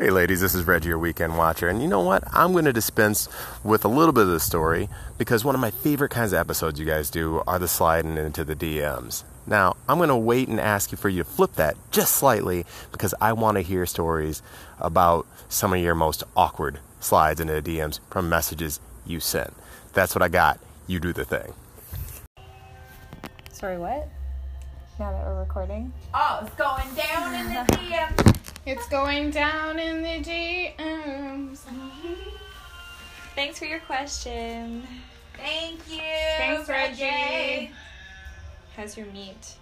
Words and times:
Hey, 0.00 0.08
ladies, 0.08 0.40
this 0.40 0.54
is 0.54 0.66
Reggie, 0.66 0.88
your 0.88 0.98
weekend 0.98 1.36
watcher. 1.36 1.68
And 1.68 1.82
you 1.82 1.86
know 1.86 2.00
what? 2.00 2.24
I'm 2.32 2.52
going 2.52 2.64
to 2.64 2.72
dispense 2.72 3.28
with 3.62 3.84
a 3.84 3.88
little 3.88 4.14
bit 4.14 4.22
of 4.22 4.30
the 4.30 4.40
story 4.40 4.88
because 5.18 5.44
one 5.44 5.54
of 5.54 5.60
my 5.60 5.70
favorite 5.70 6.10
kinds 6.10 6.32
of 6.32 6.38
episodes 6.38 6.80
you 6.80 6.86
guys 6.86 7.10
do 7.10 7.42
are 7.46 7.58
the 7.58 7.68
sliding 7.68 8.16
into 8.16 8.42
the 8.42 8.56
DMs. 8.56 9.24
Now, 9.46 9.76
I'm 9.86 9.98
going 9.98 10.08
to 10.08 10.16
wait 10.16 10.48
and 10.48 10.58
ask 10.58 10.90
you 10.90 10.96
for 10.96 11.10
you 11.10 11.22
to 11.22 11.28
flip 11.28 11.56
that 11.56 11.76
just 11.90 12.14
slightly 12.14 12.64
because 12.92 13.14
I 13.20 13.34
want 13.34 13.58
to 13.58 13.60
hear 13.60 13.84
stories 13.84 14.40
about 14.78 15.26
some 15.50 15.74
of 15.74 15.80
your 15.80 15.94
most 15.94 16.24
awkward 16.34 16.78
slides 17.00 17.38
into 17.38 17.60
the 17.60 17.76
DMs 17.76 18.00
from 18.08 18.30
messages 18.30 18.80
you 19.04 19.20
sent. 19.20 19.52
That's 19.92 20.14
what 20.14 20.22
I 20.22 20.28
got. 20.28 20.60
You 20.86 20.98
do 20.98 21.12
the 21.12 21.26
thing. 21.26 21.52
Sorry, 23.52 23.76
what? 23.76 24.08
Now 25.00 25.12
that 25.12 25.24
we're 25.24 25.40
recording. 25.40 25.94
Oh, 26.12 26.40
it's 26.42 26.54
going 26.56 26.94
down 26.94 27.34
in 27.34 27.48
the 27.48 27.60
DM. 27.72 28.36
It's 28.66 28.86
going 28.90 29.30
down 29.30 29.78
in 29.78 30.02
the 30.02 30.20
DMs. 30.22 31.60
Thanks 33.34 33.58
for 33.58 33.64
your 33.64 33.78
question. 33.80 34.86
Thank 35.38 35.78
you. 35.90 36.02
Thanks, 36.36 36.68
Reggie. 36.68 37.70
How's 38.76 38.98
your 38.98 39.06
meat? 39.06 39.54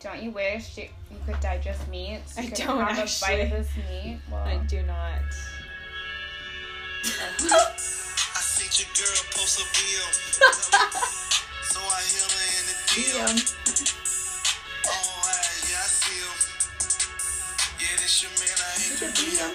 Don't 0.00 0.22
you 0.22 0.30
wish 0.30 0.78
you, 0.78 0.88
you 1.10 1.18
could 1.26 1.38
digest 1.40 1.86
meat? 1.88 2.22
I 2.38 2.46
don't 2.46 2.80
have 2.80 2.96
a 2.96 3.02
bite 3.02 3.02
actually. 3.02 3.42
of 3.42 3.50
this 3.50 3.68
meat. 3.76 4.18
Well, 4.32 4.44
I 4.44 4.56
do 4.66 4.82
not. 4.84 5.20
I 7.04 8.40
seen 8.40 8.86
your 8.86 8.88
girl 8.96 9.24
post 9.30 9.60
a 9.60 9.64
bill. 9.76 11.20
so 11.74 11.82
I 11.82 12.06
hit 12.06 12.30
her 12.30 12.46
in 12.54 12.64
the 12.70 12.76
DM. 12.94 13.34
Oh, 14.86 15.26
I, 15.26 15.42
yeah, 15.66 15.82
I 15.82 15.90
see 15.90 16.22
him. 16.22 16.38
Yeah, 17.82 17.98
this 17.98 18.22
your 18.22 18.30
man, 18.38 18.58
I 18.62 18.78
hit 18.78 18.94
the 19.02 19.10
DM. 19.10 19.50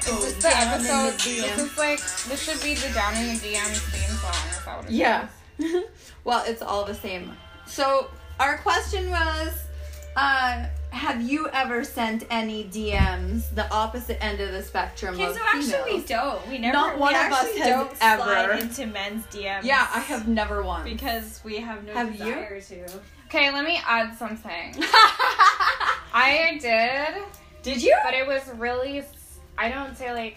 this 0.00 0.24
is 0.24 0.40
the 0.40 0.48
episode. 0.56 1.20
This 1.20 1.58
is 1.58 1.76
like 1.76 2.00
this 2.28 2.40
should 2.40 2.62
be 2.62 2.74
the 2.76 2.88
down 2.94 3.14
in 3.16 3.36
the 3.36 3.40
DMs 3.44 3.84
theme 3.92 4.16
song. 4.16 4.40
Is 4.48 4.64
that 4.64 4.90
Yeah. 4.90 5.28
well, 6.24 6.42
it's 6.46 6.62
all 6.62 6.86
the 6.86 6.94
same. 6.94 7.36
So 7.66 8.08
our 8.40 8.56
question 8.56 9.10
was, 9.10 9.52
uh, 10.16 10.64
have 10.94 11.20
you 11.22 11.48
ever 11.52 11.82
sent 11.84 12.24
any 12.30 12.64
DMs 12.64 13.52
the 13.54 13.68
opposite 13.72 14.22
end 14.24 14.40
of 14.40 14.52
the 14.52 14.62
spectrum 14.62 15.14
Okay, 15.14 15.32
so 15.34 15.40
actually 15.52 15.94
we 15.98 16.02
don't. 16.04 16.46
We 16.48 16.58
never. 16.58 16.72
Not 16.72 16.98
one 16.98 17.12
we 17.14 17.18
of 17.20 17.32
us 17.32 17.56
has 17.58 17.66
don't 17.68 17.92
ever. 18.00 18.22
slide 18.22 18.58
into 18.60 18.86
men's 18.86 19.26
DMs. 19.26 19.64
Yeah, 19.64 19.86
I 19.92 20.00
have 20.00 20.28
never 20.28 20.62
once. 20.62 20.88
because 20.88 21.40
we 21.44 21.56
have 21.56 21.84
no 21.84 21.92
Have 21.92 22.12
you? 22.12 22.18
desire 22.18 22.60
to. 22.60 22.86
Okay, 23.26 23.52
let 23.52 23.64
me 23.64 23.80
add 23.86 24.16
something. 24.16 24.74
I 26.16 26.58
did, 26.60 27.22
Did 27.62 27.82
you? 27.82 27.96
but 28.04 28.14
it 28.14 28.26
was 28.26 28.42
really. 28.56 29.02
I 29.58 29.68
don't 29.68 29.96
say 29.96 30.12
like, 30.12 30.36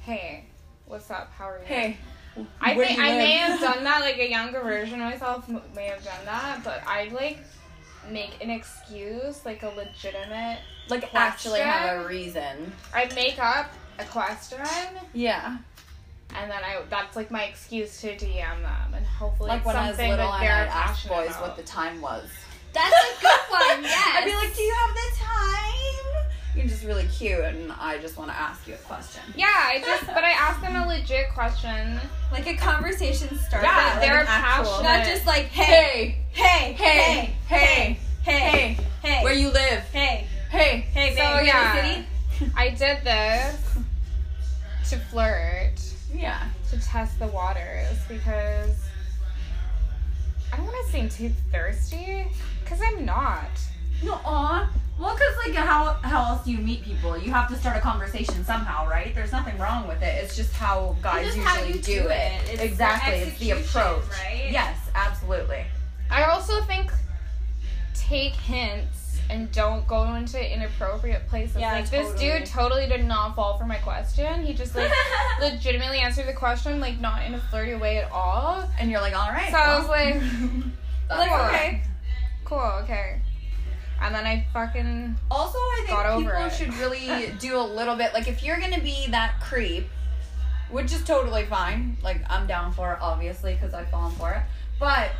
"Hey, 0.00 0.44
what's 0.86 1.10
up? 1.10 1.30
How 1.36 1.44
are 1.50 1.58
you?" 1.58 1.64
Hey. 1.66 1.96
I 2.60 2.74
think 2.74 2.98
I 2.98 3.18
may 3.18 3.32
have 3.32 3.60
done 3.60 3.84
that. 3.84 4.00
Like 4.00 4.18
a 4.18 4.30
younger 4.30 4.60
version 4.62 4.94
of 5.02 5.10
myself 5.10 5.46
may 5.74 5.86
have 5.86 6.02
done 6.02 6.24
that, 6.24 6.60
but 6.64 6.82
I 6.86 7.08
like 7.08 7.38
make 8.08 8.42
an 8.42 8.50
excuse, 8.50 9.44
like 9.44 9.62
a 9.62 9.68
legitimate. 9.68 10.58
Like 10.88 11.14
actually 11.14 11.60
have 11.60 12.04
a 12.04 12.08
reason. 12.08 12.72
I 12.94 13.10
make 13.14 13.38
up 13.38 13.70
a 13.98 14.04
question, 14.04 14.58
Yeah. 15.12 15.58
and 16.34 16.50
then 16.50 16.62
I 16.64 16.82
that's 16.88 17.16
like 17.16 17.30
my 17.30 17.44
excuse 17.44 18.00
to 18.00 18.16
DM 18.16 18.62
them, 18.62 18.94
and 18.94 19.04
hopefully 19.06 19.48
Like 19.50 19.58
it's 19.58 19.66
when 19.66 19.76
I 19.76 19.80
was 19.88 19.96
something 19.96 20.10
little 20.10 20.26
that 20.26 20.34
and 20.40 20.46
they're 20.46 20.52
I'd 20.62 20.68
ask 20.68 21.06
boys 21.08 21.28
about. 21.30 21.42
what 21.42 21.56
the 21.56 21.62
time 21.62 22.00
was. 22.00 22.28
That's 22.72 22.94
a 22.94 23.20
good 23.20 23.40
one. 23.50 23.82
Yes. 23.82 24.16
I'd 24.16 24.24
be 24.24 24.34
like, 24.34 24.54
"Do 24.54 24.62
you 24.62 24.74
have 24.74 24.94
the 24.94 25.16
time?" 25.16 26.09
You're 26.82 26.94
just 26.94 26.98
really 26.98 27.08
cute, 27.12 27.44
and 27.44 27.72
I 27.72 27.98
just 27.98 28.16
want 28.16 28.30
to 28.30 28.36
ask 28.36 28.66
you 28.66 28.74
a 28.74 28.78
question. 28.78 29.22
yeah, 29.36 29.46
I 29.48 29.80
just 29.84 30.06
but 30.06 30.24
I 30.24 30.30
asked 30.30 30.62
them 30.62 30.76
a 30.76 30.86
legit 30.86 31.30
question. 31.34 31.98
like 32.32 32.46
a 32.46 32.54
conversation 32.56 33.36
starter. 33.38 33.66
Yeah, 33.66 33.90
like 33.92 34.00
they're 34.00 34.20
an 34.20 34.26
passionate. 34.26 34.82
not 34.82 35.04
just 35.06 35.26
like 35.26 35.46
hey, 35.46 36.16
Hey, 36.30 36.72
hey, 36.72 36.72
hey, 36.72 37.36
hey, 37.48 37.98
hey, 38.22 38.40
hey, 38.50 38.78
hey, 39.02 39.24
where 39.24 39.34
you 39.34 39.50
live? 39.50 39.82
hey, 39.92 40.26
Hey, 40.50 40.86
hey, 40.92 41.10
babe, 41.10 41.18
So, 41.18 41.34
we're 41.34 41.42
yeah. 41.42 41.86
in 41.86 42.04
the 42.30 42.38
city. 42.40 42.52
I 42.56 42.68
did 42.70 43.04
this 43.04 43.74
to 44.90 44.98
flirt. 45.10 45.80
yeah. 46.14 46.48
to 46.70 46.80
test 46.80 47.18
the 47.18 47.26
waters 47.28 47.98
because 48.08 48.76
I 50.52 50.56
don't 50.56 50.66
want 50.66 50.86
to 50.86 50.92
seem 50.92 51.08
too 51.08 51.30
thirsty 51.52 52.26
because 52.64 52.80
I'm 52.84 53.04
not. 53.04 53.50
No, 54.02 54.14
aw. 54.24 54.68
Well, 55.00 55.14
because, 55.14 55.34
like, 55.46 55.54
how, 55.54 55.94
how 56.02 56.32
else 56.32 56.44
do 56.44 56.52
you 56.52 56.58
meet 56.58 56.82
people? 56.82 57.16
You 57.16 57.30
have 57.30 57.48
to 57.48 57.56
start 57.56 57.74
a 57.74 57.80
conversation 57.80 58.44
somehow, 58.44 58.86
right? 58.86 59.14
There's 59.14 59.32
nothing 59.32 59.56
wrong 59.56 59.88
with 59.88 60.02
it. 60.02 60.22
It's 60.22 60.36
just 60.36 60.52
how 60.52 60.94
guys 61.00 61.24
just 61.24 61.38
usually 61.38 61.54
how 61.54 61.64
you 61.64 61.74
do, 61.74 61.80
do 61.80 62.08
it. 62.08 62.10
it. 62.10 62.50
It's 62.50 62.58
the 62.58 62.64
exactly. 62.64 63.14
It's 63.14 63.38
the 63.38 63.50
approach. 63.52 64.02
right? 64.10 64.48
Yes, 64.50 64.78
absolutely. 64.94 65.64
I 66.10 66.24
also 66.24 66.60
think 66.64 66.92
take 67.94 68.34
hints 68.34 69.18
and 69.30 69.50
don't 69.52 69.86
go 69.86 70.14
into 70.16 70.38
inappropriate 70.54 71.26
places. 71.28 71.56
Yeah, 71.56 71.72
like 71.72 71.88
this 71.88 72.12
dude 72.20 72.44
totally 72.44 72.86
did 72.86 73.04
not 73.06 73.36
fall 73.36 73.56
for 73.56 73.64
my 73.64 73.76
question. 73.76 74.44
He 74.44 74.52
just 74.52 74.74
like 74.74 74.92
legitimately 75.40 76.00
answered 76.00 76.26
the 76.26 76.34
question 76.34 76.80
like 76.80 77.00
not 77.00 77.24
in 77.24 77.34
a 77.34 77.40
flirty 77.40 77.74
way 77.74 77.98
at 77.98 78.10
all. 78.10 78.68
And 78.78 78.90
you're 78.90 79.00
like, 79.00 79.16
all 79.16 79.30
right. 79.30 79.50
So 79.50 79.56
I 79.56 79.78
was 79.78 79.88
well, 79.88 80.04
like, 80.04 80.14
That's 81.08 81.28
cool. 81.28 81.46
okay. 81.46 81.82
cool, 82.44 82.72
okay. 82.82 83.22
And 84.00 84.14
then 84.14 84.26
I 84.26 84.46
fucking 84.52 85.16
Also, 85.30 85.58
I 85.58 85.84
think 85.86 86.26
people 86.26 86.48
should 86.48 86.74
really 86.74 87.32
do 87.38 87.58
a 87.58 87.62
little 87.62 87.96
bit. 87.96 88.14
Like, 88.14 88.28
if 88.28 88.42
you're 88.42 88.58
gonna 88.58 88.80
be 88.80 89.06
that 89.10 89.40
creep, 89.40 89.86
which 90.70 90.92
is 90.92 91.04
totally 91.04 91.44
fine. 91.46 91.96
Like, 92.02 92.22
I'm 92.30 92.46
down 92.46 92.72
for 92.72 92.92
it, 92.92 92.98
obviously, 93.00 93.54
because 93.54 93.74
I've 93.74 93.90
fallen 93.90 94.12
for 94.12 94.30
it. 94.32 94.42
But 94.78 95.10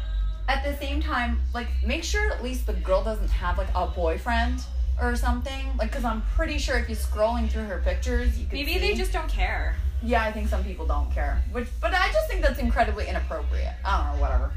at 0.49 0.65
the 0.65 0.77
same 0.85 1.01
time, 1.01 1.41
like, 1.55 1.69
make 1.85 2.05
sure 2.05 2.31
at 2.33 2.43
least 2.43 2.67
the 2.67 2.73
girl 2.73 3.05
doesn't 3.05 3.31
have 3.31 3.59
like 3.59 3.69
a 3.75 3.87
boyfriend 3.87 4.61
or 5.01 5.17
something. 5.17 5.77
Like, 5.77 5.91
because 5.91 6.05
I'm 6.05 6.23
pretty 6.35 6.59
sure 6.59 6.77
if 6.79 6.89
you're 6.89 6.97
scrolling 6.97 7.51
through 7.51 7.65
her 7.65 7.83
pictures, 7.85 8.39
you 8.39 8.47
can 8.47 8.59
Maybe 8.59 8.79
they 8.79 8.95
just 8.95 9.13
don't 9.13 9.29
care. 9.29 9.77
Yeah, 10.03 10.25
I 10.25 10.33
think 10.33 10.49
some 10.49 10.65
people 10.65 10.87
don't 10.87 11.13
care. 11.13 11.43
Which, 11.53 11.69
but 11.81 11.93
I 11.93 12.11
just 12.13 12.29
think 12.29 12.43
that's 12.43 12.59
incredibly 12.59 13.07
inappropriate. 13.07 13.75
I 13.85 14.05
don't 14.05 14.17
know, 14.17 14.23
whatever. 14.23 14.53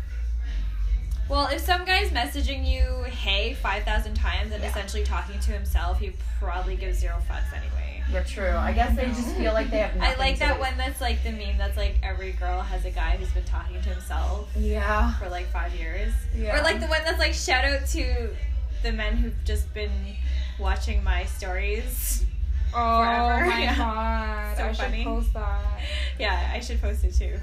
Well, 1.29 1.47
if 1.47 1.61
some 1.61 1.85
guy's 1.85 2.09
messaging 2.09 2.67
you 2.69 3.03
"Hey" 3.05 3.53
five 3.53 3.83
thousand 3.83 4.15
times 4.15 4.51
and 4.51 4.61
Yeah. 4.61 4.69
essentially 4.69 5.03
talking 5.03 5.39
to 5.39 5.51
himself, 5.51 5.99
he 5.99 6.13
probably 6.39 6.75
gives 6.75 6.99
zero 6.99 7.15
fucks 7.29 7.51
anyway. 7.55 8.03
You're 8.11 8.23
true. 8.23 8.51
I 8.51 8.73
guess 8.73 8.95
they 8.95 9.05
just 9.05 9.33
feel 9.37 9.53
like 9.53 9.71
they 9.71 9.77
have. 9.79 9.99
I 10.01 10.15
like 10.15 10.37
that 10.39 10.59
one 10.59 10.77
that's 10.77 10.99
like 10.99 11.23
the 11.23 11.31
meme 11.31 11.57
that's 11.57 11.77
like 11.77 11.95
every 12.03 12.33
girl 12.33 12.61
has 12.61 12.83
a 12.85 12.89
guy 12.91 13.11
who's 13.17 13.31
been 13.31 13.45
talking 13.45 13.81
to 13.81 13.89
himself 13.89 14.49
Yeah. 14.55 15.13
for 15.15 15.29
like 15.29 15.47
five 15.47 15.73
years. 15.73 16.11
Yeah. 16.35 16.59
Or 16.59 16.63
like 16.63 16.81
the 16.81 16.87
one 16.87 17.01
that's 17.05 17.19
like 17.19 17.33
shout 17.33 17.63
out 17.63 17.87
to 17.87 18.35
the 18.83 18.91
men 18.91 19.15
who've 19.15 19.43
just 19.45 19.73
been 19.73 19.91
watching 20.59 21.01
my 21.03 21.23
stories. 21.25 22.25
Oh 22.75 22.99
Forever. 23.03 23.45
my 23.45 23.59
Yeah. 23.63 23.77
god. 23.77 24.57
So 24.57 24.63
I 24.65 24.71
should 24.73 24.77
funny. 24.85 25.03
post 25.05 25.33
that. 25.33 25.61
Yeah, 26.19 26.51
I 26.53 26.59
should 26.59 26.81
post 26.81 27.03
it 27.05 27.13
too. 27.15 27.39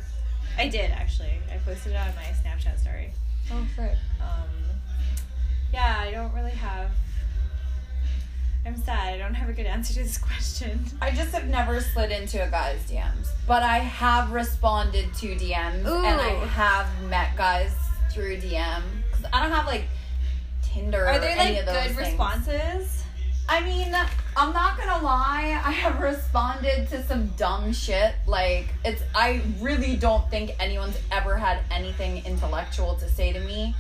I 0.59 0.69
did 0.69 0.91
actually. 0.93 1.33
I 1.53 1.57
posted 1.65 1.93
it 1.93 1.97
on 1.97 2.09
my 2.15 2.23
Snapchat 2.23 2.79
story. 2.79 3.13
Oh 3.53 3.67
sick. 3.77 3.97
Um, 4.21 4.49
yeah, 5.73 5.97
I 6.01 6.11
don't 6.11 6.33
really 6.35 6.51
have. 6.53 6.91
I'm 8.67 8.77
sad. 8.77 9.15
I 9.15 9.19
don't 9.19 9.35
have 9.35 9.49
a 9.49 9.53
good 9.55 9.67
answer 9.67 9.95
to 9.95 10.03
this 10.03 10.19
question. 10.19 10.85
I 11.01 11.11
just 11.11 11.33
have 11.33 11.47
never 11.49 11.81
slid 11.81 12.11
into 12.11 12.43
a 12.47 12.51
guy's 12.51 12.79
DMs, 12.91 13.29
but 13.47 13.63
I 13.63 13.79
have 13.79 14.33
responded 14.33 15.13
to 15.15 15.29
DMs 15.37 15.87
and 15.87 16.21
I 16.21 16.45
have 16.47 16.87
met 17.09 17.37
guys 17.37 17.75
through 18.13 18.37
DM 18.37 18.83
because 19.11 19.25
I 19.33 19.43
don't 19.43 19.53
have 19.53 19.67
like 19.67 19.85
Tinder 20.63 21.07
Are 21.07 21.15
or 21.15 21.19
there 21.19 21.31
any 21.39 21.55
like 21.55 21.61
of 21.61 21.67
those 21.67 21.87
good 21.87 21.97
things. 21.97 21.99
responses? 22.09 23.05
I 23.49 23.61
mean, 23.65 23.95
I'm 24.37 24.53
not 24.53 24.79
gonna 24.79 25.03
lie. 25.05 25.61
I 25.65 25.73
have 25.73 26.01
responded 26.01 26.89
to 26.91 27.03
some 27.05 27.27
dumb 27.37 27.73
shit. 27.73 28.15
Like 28.27 28.69
it's. 28.85 29.03
I 29.15 29.43
really 29.61 29.97
don't 29.97 30.29
think 30.31 30.53
anyone's 30.61 30.97
ever 31.11 31.37
had 31.37 31.59
anything 31.71 32.25
intellectual 32.25 32.95
to 32.97 33.09
say 33.09 33.33
to 33.33 33.41
me. 33.41 33.75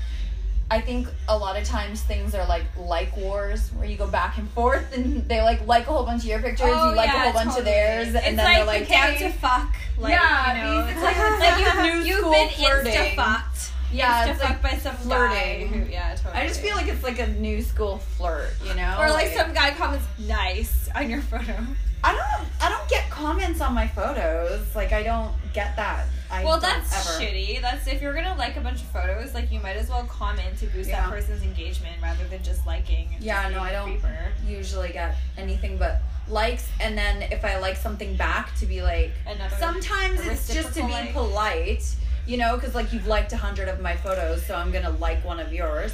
I 0.73 0.81
think 0.81 1.09
a 1.29 1.37
lot 1.37 1.57
of 1.57 1.65
times 1.65 2.03
things 2.03 2.33
are 2.35 2.47
like 2.47 2.65
like 2.77 3.17
wars 3.17 3.71
where 3.71 3.89
you 3.89 3.97
go 3.97 4.07
back 4.07 4.39
and 4.39 4.49
forth 4.51 4.93
and 4.97 5.29
they 5.29 5.41
like 5.43 5.67
like 5.67 5.89
a 5.89 5.93
whole 5.93 6.05
bunch 6.05 6.23
of 6.23 6.29
your 6.29 6.41
pictures, 6.41 6.69
oh, 6.71 6.91
you 6.91 6.97
like 6.97 7.09
a 7.09 7.19
whole 7.19 7.33
bunch 7.33 7.59
of 7.59 7.65
theirs, 7.65 8.09
and 8.15 8.17
Oh, 8.17 8.21
then 8.23 8.37
like 8.37 8.57
they're 8.57 8.65
like, 8.67 8.85
the 8.87 8.93
down 8.93 9.13
hey, 9.15 9.19
to 9.27 9.33
fuck. 9.39 9.75
Like, 9.99 10.13
Yeah, 10.13 10.55
you 10.55 10.63
know, 10.63 10.87
it's 10.89 11.03
like, 11.03 11.17
it's 11.19 11.41
like 11.41 11.75
like 11.77 11.85
you've, 11.87 12.05
new 12.05 12.09
you've 12.09 12.33
been 12.33 12.49
flirting. 12.51 12.93
insta 12.93 13.17
fucked. 13.17 13.70
Yeah, 13.93 14.27
it's 14.31 14.43
like 14.43 14.63
by 14.63 14.75
some 14.79 14.95
flirting. 14.97 15.69
who, 15.69 15.91
yeah, 15.91 16.15
totally. 16.15 16.35
I 16.43 16.47
just 16.47 16.61
feel 16.61 16.77
like 16.77 16.89
it's 16.89 17.03
like 17.03 17.19
a 17.19 17.27
new 17.29 17.63
school 17.63 17.99
flirt, 17.99 18.51
you 18.65 18.75
know? 18.75 18.97
or 19.01 19.11
like 19.11 19.29
some 19.33 19.53
guy 19.53 19.71
comments 19.73 20.07
nice 20.19 20.89
on 20.95 21.11
your 21.11 21.21
photo. 21.23 21.57
I 22.03 22.13
don't 22.13 22.49
I 22.63 22.71
don't 22.71 22.89
get 22.89 23.11
comments 23.11 23.61
on 23.61 23.75
my 23.75 23.87
photos. 23.87 24.75
Like 24.75 24.93
I 24.93 25.03
don't 25.03 25.33
get 25.53 25.77
that. 25.77 26.07
I 26.31 26.45
well, 26.45 26.59
that's 26.61 26.95
ever. 26.95 27.23
shitty. 27.25 27.61
That's 27.61 27.87
if 27.89 28.01
you're 28.01 28.15
gonna 28.15 28.37
like 28.39 28.57
a 28.57 28.61
bunch 28.61 28.81
of 28.81 28.87
photos, 28.87 29.35
like 29.35 29.51
you 29.53 29.61
might 29.61 29.77
as 29.77 29.89
well 29.91 30.05
comment 30.05 30.57
to 30.61 30.67
boost 30.69 30.89
Yeah. 30.89 31.03
that 31.03 31.11
person's 31.11 31.43
engagement 31.43 31.97
rather 32.01 32.25
than 32.29 32.43
just 32.43 32.67
liking. 32.67 33.15
Yeah, 33.21 33.43
just 33.43 33.55
no, 33.55 33.61
I 33.61 33.73
don't 33.73 33.91
creeper. 33.91 34.33
usually 34.47 34.93
get 34.93 35.17
anything 35.37 35.77
but 35.77 36.01
likes, 36.29 36.69
and 36.81 36.97
then 36.97 37.23
if 37.33 37.45
I 37.45 37.59
like 37.59 37.77
something 37.77 38.17
back, 38.17 38.55
to 38.61 38.67
be 38.67 38.81
like. 38.81 39.13
Another. 39.27 39.57
Sometimes 39.59 40.21
it's 40.25 40.53
just 40.55 40.73
to 40.75 40.87
be 40.87 40.93
like. 40.93 41.13
polite, 41.13 41.85
you 42.31 42.37
know, 42.37 42.55
because 42.55 42.77
like 42.77 42.93
you've 42.93 43.09
liked 43.09 43.33
a 43.33 43.37
hundred 43.37 43.69
of 43.69 43.81
my 43.81 43.97
photos, 43.97 44.45
so 44.47 44.55
I'm 44.55 44.71
gonna 44.71 44.91
like 44.91 45.25
one 45.25 45.41
of 45.41 45.53
yours. 45.53 45.93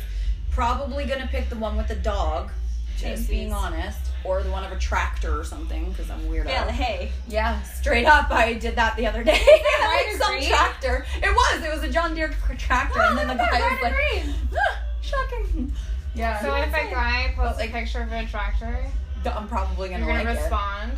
Probably 0.50 1.06
gonna 1.06 1.26
pick 1.26 1.48
the 1.48 1.56
one 1.56 1.76
with 1.78 1.88
the 1.88 1.94
dog, 1.96 2.50
just 2.98 3.28
being 3.30 3.54
honest, 3.54 3.98
or 4.22 4.42
the 4.42 4.50
one 4.50 4.62
of 4.62 4.70
a 4.70 4.76
tractor 4.78 5.38
or 5.40 5.44
something, 5.44 5.88
because 5.90 6.10
I'm 6.10 6.28
weird. 6.28 6.46
Yeah, 6.46 6.66
the 6.66 6.72
hay. 6.72 7.10
Yeah, 7.26 7.62
straight 7.62 8.04
up. 8.04 8.30
I 8.30 8.52
did 8.52 8.76
that 8.76 8.96
the 8.98 9.06
other 9.06 9.24
day. 9.24 9.42
Bright 9.80 10.04
like 10.08 10.22
some 10.22 10.32
green? 10.36 10.48
tractor. 10.50 11.06
It 11.22 11.34
was. 11.34 11.64
It 11.64 11.72
was 11.74 11.82
a 11.82 11.88
John 11.88 12.14
Deere 12.14 12.34
tractor, 12.58 13.00
and 13.00 13.16
then 13.16 13.28
the 13.28 13.34
guy 13.34 13.60
was 13.60 13.82
like, 13.82 14.24
"Ah, 14.58 14.78
"Shocking." 15.00 15.72
Yeah. 16.14 16.38
So 16.42 16.54
if 16.54 16.68
a 16.68 16.90
guy 16.90 17.32
posts 17.34 17.58
like- 17.60 17.70
a 17.70 17.72
picture 17.72 18.02
of 18.02 18.12
a 18.12 18.26
tractor, 18.26 18.86
I'm 19.24 19.48
probably 19.48 19.88
gonna 19.88 20.04
you're 20.04 20.14
gonna 20.16 20.28
like 20.28 20.38
it. 20.38 20.42
respond 20.42 20.92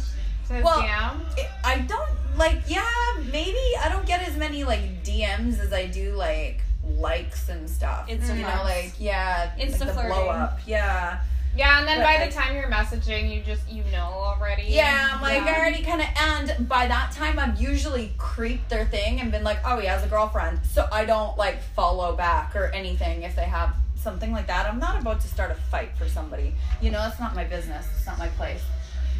to 0.49 0.52
his 0.55 0.64
Well, 0.64 0.82
DM. 0.82 1.20
It- 1.38 1.50
I 1.64 1.79
don't 1.79 2.08
like. 2.38 2.62
Yeah, 2.69 2.85
maybe 3.32 3.58
I 3.82 3.88
don't 3.90 4.06
get 4.06 4.26
as 4.29 4.37
many 4.37 4.64
like 4.64 5.02
DMs 5.05 5.58
as 5.61 5.73
I 5.73 5.87
do 5.87 6.12
like 6.14 6.61
likes 6.96 7.49
and 7.49 7.69
stuff. 7.69 8.06
It's 8.08 8.29
you 8.29 8.37
know, 8.43 8.61
like 8.64 8.93
yeah, 8.99 9.50
Insta 9.58 9.70
like 9.73 9.79
the 9.81 9.87
flirting. 9.93 10.11
blow 10.11 10.29
up. 10.29 10.61
Yeah. 10.67 11.20
Yeah, 11.56 11.79
and 11.81 11.88
then 11.88 11.99
But, 11.99 12.05
by 12.05 12.17
like- 12.19 12.31
the 12.31 12.37
time 12.37 12.55
you're 12.55 12.70
messaging, 12.70 13.35
you 13.35 13.43
just 13.43 13.69
you 13.69 13.82
know 13.90 14.11
already. 14.14 14.64
Yeah, 14.69 15.11
I'm 15.14 15.20
like 15.20 15.44
Yeah. 15.44 15.55
I 15.55 15.58
already 15.58 15.82
kind 15.82 16.00
of, 16.00 16.06
and 16.17 16.69
by 16.69 16.87
that 16.87 17.11
time 17.12 17.38
I've 17.38 17.61
usually 17.61 18.12
creeped 18.17 18.69
their 18.69 18.85
thing 18.85 19.20
and 19.20 19.32
been 19.32 19.43
like, 19.43 19.58
oh, 19.64 19.79
he 19.81 19.87
has 19.88 20.05
a 20.05 20.08
girlfriend, 20.08 20.61
so 20.64 20.87
I 20.93 21.05
don't 21.05 21.37
like 21.37 21.61
follow 21.75 22.14
back 22.14 22.55
or 22.55 22.67
anything 22.67 23.23
if 23.25 23.35
they 23.35 23.44
have 23.46 23.75
something 23.96 24.31
like 24.31 24.46
that. 24.46 24.67
I'm 24.67 24.79
not 24.79 25.00
about 25.00 25.20
to 25.23 25.29
start 25.29 25.50
a 25.50 25.55
fight 25.55 25.90
for 25.99 26.08
somebody. 26.08 26.55
You 26.81 26.93
know, 26.93 26.99
that's 27.00 27.19
not 27.19 27.35
my 27.35 27.44
business. 27.44 27.87
It's 27.96 28.06
not 28.06 28.19
my 28.19 28.29
place. 28.29 28.62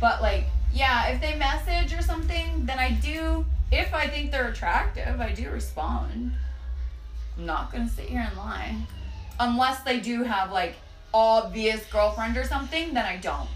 But 0.01 0.23
like, 0.23 0.45
yeah, 0.73 1.09
if 1.09 1.21
they 1.21 1.37
message 1.37 1.93
or 1.93 2.03
something, 2.03 2.67
then 2.67 2.79
I 2.79 2.93
do. 2.93 3.45
If 3.71 3.93
I 3.93 4.07
think 4.07 4.31
they're 4.31 4.49
attractive, 4.49 5.21
I 5.21 5.33
do 5.33 5.51
respond. 5.51 6.33
I'm 7.37 7.47
not 7.47 7.73
gonna 7.73 7.89
sit 7.89 8.07
here 8.07 8.27
and 8.27 8.37
lie, 8.37 8.77
unless 9.39 9.83
they 9.83 10.01
do 10.01 10.23
have 10.23 10.51
like 10.53 10.75
obvious 11.13 11.85
girlfriend 11.87 12.37
or 12.37 12.45
something. 12.45 12.95
Then 12.95 13.05
I 13.05 13.17
don't. 13.17 13.49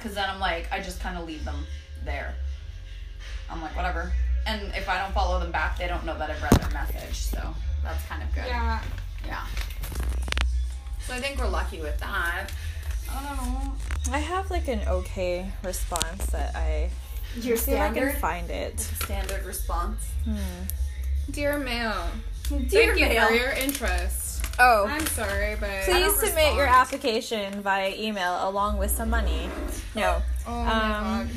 Cause 0.00 0.14
then 0.14 0.28
I'm 0.28 0.38
like, 0.40 0.70
I 0.70 0.80
just 0.80 1.00
kind 1.00 1.18
of 1.18 1.26
leave 1.26 1.44
them 1.44 1.66
there. 2.04 2.34
I'm 3.50 3.60
like, 3.62 3.74
whatever. 3.74 4.12
And 4.46 4.72
if 4.74 4.88
I 4.88 4.98
don't 4.98 5.12
follow 5.12 5.40
them 5.40 5.50
back, 5.50 5.78
they 5.78 5.88
don't 5.88 6.04
know 6.04 6.16
that 6.18 6.30
I've 6.30 6.42
read 6.42 6.52
their 6.52 6.70
message. 6.70 7.16
So 7.16 7.54
that's 7.82 8.04
kind 8.06 8.22
of 8.22 8.32
good. 8.34 8.44
Yeah. 8.46 8.80
Yeah. 9.26 9.46
So 11.00 11.14
I 11.14 11.20
think 11.20 11.38
we're 11.38 11.48
lucky 11.48 11.80
with 11.80 11.98
that. 11.98 12.48
I 13.10 13.22
don't 13.24 13.36
know. 13.36 13.72
I 14.12 14.18
have 14.18 14.50
like 14.50 14.68
an 14.68 14.80
okay 14.88 15.50
response 15.64 16.26
that 16.26 16.54
I 16.54 16.90
Your 17.40 17.56
see 17.56 17.72
if 17.72 17.80
I 17.80 17.88
standard 17.90 18.10
can 18.12 18.20
find 18.20 18.50
it. 18.50 18.78
standard 18.80 19.44
response. 19.44 20.04
Hmm. 20.24 20.36
Dear 21.30 21.58
Mail, 21.58 21.94
Dear 22.48 22.60
thank 22.94 23.00
you 23.00 23.06
mail. 23.08 23.26
for 23.28 23.34
your 23.34 23.50
interest. 23.50 24.44
Oh, 24.58 24.86
I'm 24.88 25.04
sorry, 25.06 25.56
but 25.60 25.68
please 25.84 26.04
don't 26.04 26.16
submit 26.16 26.54
your 26.54 26.66
application 26.66 27.60
via 27.62 27.92
email 27.96 28.48
along 28.48 28.78
with 28.78 28.90
some 28.90 29.10
money. 29.10 29.50
No, 29.94 30.22
oh 30.46 30.64
my 30.64 30.72
um, 30.72 31.04
god. 31.26 31.28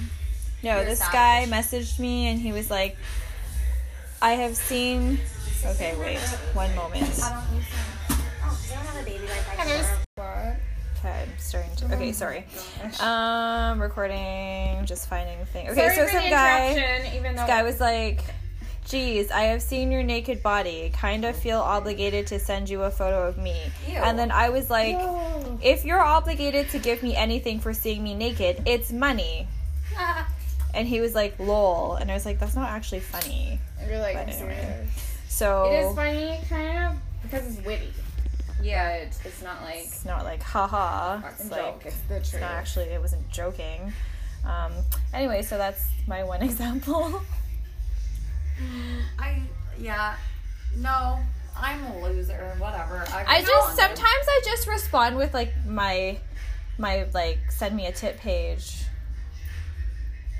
no. 0.63 0.75
You're 0.75 0.85
this 0.85 0.99
savage. 0.99 1.13
guy 1.13 1.45
messaged 1.49 1.99
me 1.99 2.27
and 2.27 2.39
he 2.39 2.51
was 2.53 2.69
like, 2.69 2.95
"I 4.21 4.31
have 4.33 4.55
seen." 4.55 5.19
Okay, 5.65 5.97
wait, 5.99 6.19
one 6.53 6.73
moment. 6.75 7.03
Heather's 7.03 7.19
what? 7.19 7.43
Okay, 9.65 9.81
I'm 9.91 9.98
starting 11.49 11.75
to. 11.77 11.85
Okay, 11.95 12.11
sorry. 12.11 12.45
Um, 12.99 13.81
recording, 13.81 14.85
just 14.85 15.09
finding 15.09 15.37
the 15.39 15.45
thing. 15.45 15.67
Okay, 15.69 15.75
Sorry 15.81 15.95
so 15.95 16.05
for 16.05 16.11
some 16.11 16.23
the 16.23 16.29
guy. 16.29 16.71
interruption, 16.71 17.13
even 17.17 17.35
though 17.35 17.41
This 17.41 17.49
guy 17.49 17.63
was 17.63 17.79
like, 17.79 18.21
Geez, 18.87 19.29
I 19.29 19.43
have 19.43 19.61
seen 19.61 19.91
your 19.91 20.01
naked 20.01 20.41
body. 20.41 20.91
Kind 20.95 21.23
of 21.25 21.35
feel 21.35 21.59
obligated 21.59 22.25
to 22.27 22.39
send 22.39 22.69
you 22.69 22.83
a 22.83 22.89
photo 22.91 23.27
of 23.27 23.37
me. 23.37 23.55
And 23.87 24.17
then 24.17 24.31
I 24.31 24.49
was 24.49 24.69
like, 24.69 24.95
If 25.61 25.85
you're 25.85 26.01
obligated 26.01 26.69
to 26.69 26.79
give 26.79 27.03
me 27.03 27.15
anything 27.15 27.59
for 27.59 27.73
seeing 27.73 28.03
me 28.03 28.15
naked, 28.15 28.63
it's 28.65 28.91
money. 28.91 29.47
and 30.73 30.87
he 30.87 31.01
was 31.01 31.13
like, 31.13 31.37
lol. 31.39 31.95
And 31.95 32.09
I 32.09 32.13
was 32.15 32.25
like, 32.25 32.39
That's 32.39 32.55
not 32.55 32.69
actually 32.69 33.01
funny. 33.01 33.59
And 33.79 33.89
you're 33.89 33.99
like, 33.99 34.15
But 34.15 34.29
anyway. 34.29 34.55
serious. 34.55 35.15
So 35.27 35.71
it 35.71 35.75
is 35.85 35.95
funny, 35.95 36.39
kind 36.49 36.83
of, 36.95 36.95
because 37.23 37.47
it's 37.57 37.65
witty. 37.65 37.89
Yeah, 38.61 38.91
it's, 38.93 39.25
it's 39.25 39.41
not 39.41 39.61
like 39.61 39.79
it's 39.85 40.05
not 40.05 40.23
like, 40.25 40.43
haha. 40.43 41.21
It's 41.29 41.43
joke. 41.49 41.51
like, 41.51 41.85
It's 41.85 41.99
the 42.01 42.15
truth. 42.15 42.19
it's 42.19 42.33
not 42.33 42.51
actually, 42.51 42.85
it 42.85 42.99
wasn't 43.01 43.29
joking. 43.29 43.93
Um, 44.45 44.71
anyway, 45.13 45.41
so 45.41 45.57
that's 45.57 45.85
my 46.07 46.23
one 46.23 46.41
example. 46.49 47.21
I 49.19 49.41
yeah. 49.79 50.15
No, 50.77 51.19
I'm 51.57 51.83
a 51.85 52.03
loser. 52.03 52.53
Whatever. 52.57 53.03
I, 53.09 53.37
I 53.37 53.41
just 53.41 53.75
sometimes 53.75 53.99
I 54.03 54.41
just 54.45 54.67
respond 54.67 55.15
with 55.15 55.33
like 55.33 55.53
my 55.65 56.17
my 56.77 57.05
like 57.13 57.39
send 57.51 57.75
me 57.75 57.85
a 57.87 57.91
tip 57.91 58.17
page. 58.17 58.83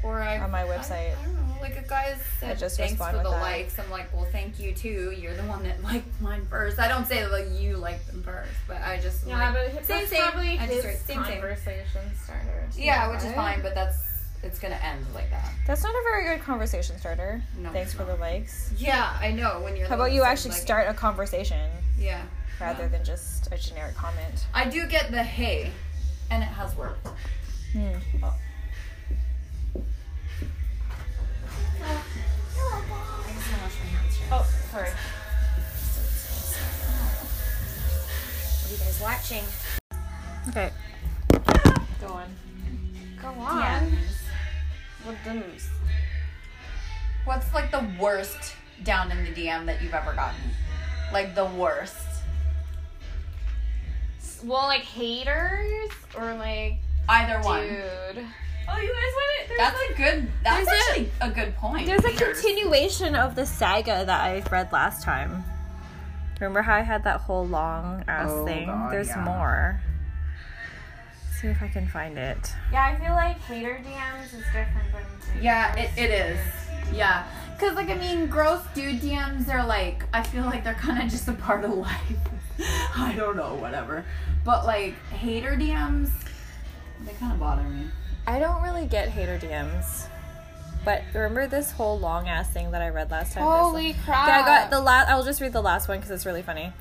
Or 0.03 0.21
I 0.21 0.39
on 0.39 0.51
my 0.51 0.63
website. 0.63 0.91
I, 0.91 1.15
I 1.21 1.25
don't 1.25 1.35
know. 1.35 1.55
Like 1.61 1.77
a 1.77 1.87
guy 1.87 2.15
said, 2.39 2.51
I 2.51 2.55
just 2.55 2.77
thanks 2.77 2.93
respond 2.93 3.17
for 3.17 3.23
the 3.23 3.29
that. 3.31 3.41
likes. 3.41 3.77
I'm 3.79 3.89
like, 3.91 4.13
well, 4.13 4.27
thank 4.31 4.59
you 4.59 4.73
too. 4.73 5.11
You're 5.17 5.33
the 5.35 5.43
one 5.43 5.63
that 5.63 5.83
liked 5.83 6.21
mine 6.21 6.45
first. 6.49 6.79
I 6.79 6.87
don't 6.87 7.05
say 7.05 7.21
that 7.21 7.31
like 7.31 7.47
you 7.59 7.75
liked 7.77 8.07
them 8.07 8.23
first, 8.23 8.51
but 8.67 8.81
I 8.81 8.99
just 9.01 9.27
Yeah, 9.27 9.51
like, 9.51 9.73
but 9.73 9.85
same, 9.85 9.97
that's 9.99 10.09
same. 10.09 10.21
probably 10.21 10.49
I 10.57 10.67
just 10.67 10.71
his 10.73 10.85
write 10.85 10.97
same, 10.97 11.23
same. 11.25 11.33
conversation 11.33 12.01
starter. 12.23 12.67
Yeah, 12.77 13.09
which 13.11 13.23
is 13.23 13.33
fine, 13.33 13.61
but 13.61 13.75
that's 13.75 13.97
it's 14.41 14.57
gonna 14.57 14.79
end 14.81 15.05
like 15.13 15.29
that. 15.31 15.51
That's 15.67 15.83
not 15.83 15.91
a 15.93 16.01
very 16.03 16.23
good 16.33 16.45
conversation 16.45 16.97
starter. 16.97 17.41
No, 17.57 17.71
Thanks 17.71 17.91
it's 17.91 17.99
for 17.99 18.05
the 18.05 18.15
likes. 18.15 18.71
Yeah, 18.77 19.17
I 19.19 19.31
know. 19.31 19.59
When 19.61 19.75
you're 19.75 19.87
How 19.89 19.95
about 19.95 20.13
you 20.13 20.23
actually 20.23 20.51
like- 20.51 20.61
start 20.61 20.87
a 20.89 20.93
conversation 20.93 21.69
Yeah. 21.97 22.21
rather 22.61 22.83
Yeah. 22.83 22.87
than 22.89 23.03
just 23.03 23.51
a 23.51 23.57
generic 23.57 23.95
comment? 23.95 24.45
I 24.53 24.63
do 24.69 24.87
get 24.87 25.11
the 25.11 25.21
hey, 25.23 25.71
and 26.31 26.41
it 26.41 26.45
has 26.47 26.73
worked. 26.77 27.05
Hmm. 27.73 27.95
I 28.23 28.31
the 47.81 48.01
worst 48.01 48.55
down 48.83 49.11
in 49.11 49.23
the 49.23 49.31
DM 49.31 49.65
that 49.65 49.81
you've 49.81 49.93
ever 49.93 50.13
gotten? 50.13 50.39
Like 51.13 51.35
the 51.35 51.45
worst. 51.45 51.95
Well, 54.43 54.63
like 54.67 54.81
haters 54.81 55.91
or 56.17 56.33
like 56.35 56.75
Either 57.07 57.41
one. 57.43 57.61
dude. 57.67 58.25
Oh, 58.71 58.77
you 58.77 58.87
guys 58.87 59.13
want 59.15 59.51
it? 59.51 59.57
That's 59.57 59.79
a 59.89 59.93
good. 59.95 60.27
That's 60.43 60.65
There's 60.65 60.67
a- 60.67 60.89
actually 60.91 61.11
a, 61.21 61.29
good 61.31 61.55
point. 61.55 61.87
There's 61.87 62.05
a 62.05 62.09
Haters. 62.11 62.39
continuation 62.41 63.15
of 63.15 63.35
the 63.35 63.45
saga 63.45 64.05
that 64.05 64.21
I 64.23 64.43
read 64.51 64.71
last 64.71 65.03
time. 65.03 65.43
Remember 66.39 66.61
how 66.61 66.75
I 66.75 66.81
had 66.81 67.03
that 67.03 67.21
whole 67.21 67.45
long 67.47 68.03
ass 68.07 68.29
Oh, 68.31 68.45
thing? 68.45 68.67
God, 68.67 68.91
There's 68.93 69.07
yeah. 69.07 69.23
more. 69.23 69.81
see 71.41 71.47
if 71.47 71.61
I 71.63 71.67
can 71.67 71.87
find 71.87 72.17
it. 72.17 72.53
Yeah, 72.71 72.85
I 72.85 73.03
feel 73.03 73.13
like 73.13 73.39
hater 73.41 73.81
DMs 73.83 74.25
is 74.25 74.43
different 74.45 74.91
than 74.93 75.43
Yeah, 75.43 75.75
it, 75.75 75.89
it 75.97 76.11
is. 76.11 76.39
Yeah. 76.93 77.25
Cause 77.59 77.75
like 77.75 77.89
I 77.89 77.95
mean, 77.95 78.27
gross 78.27 78.61
dude 78.73 79.01
DMs 79.01 79.49
are 79.49 79.65
like 79.65 80.03
I 80.13 80.23
feel 80.23 80.43
like 80.45 80.63
they're 80.63 80.73
kind 80.75 81.03
of 81.03 81.09
just 81.09 81.27
a 81.27 81.33
part 81.33 81.63
of 81.65 81.71
life. 81.77 82.17
I 82.95 83.13
don't 83.17 83.35
know, 83.35 83.55
whatever. 83.55 84.05
But 84.45 84.65
like 84.65 84.93
hater 85.11 85.51
DMs, 85.57 86.09
they 87.05 87.11
kind 87.13 87.33
of 87.33 87.39
bother 87.39 87.63
me. 87.63 87.87
I 88.25 88.39
don't 88.39 88.61
really 88.63 88.85
get 88.85 89.09
hater 89.09 89.37
DMs. 89.37 90.07
But 90.85 91.03
remember 91.13 91.47
this 91.47 91.71
whole 91.71 91.99
long 91.99 92.27
ass 92.29 92.49
thing 92.49 92.71
that 92.71 92.81
I 92.81 92.89
read 92.89 93.11
last 93.11 93.33
time? 93.33 93.43
This- 93.43 93.51
Holy 93.61 93.93
crap! 94.05 94.27
Yeah, 94.27 94.39
I 94.41 94.45
got 94.45 94.69
the 94.69 94.79
last. 94.79 95.09
I'll 95.09 95.23
just 95.25 95.41
read 95.41 95.51
the 95.51 95.61
last 95.61 95.89
one 95.89 95.97
because 95.97 96.11
it's 96.11 96.25
really 96.25 96.41
funny. 96.41 96.71